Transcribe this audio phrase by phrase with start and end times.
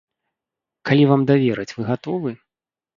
[0.91, 2.39] Калі вам давераць, вы гатовы?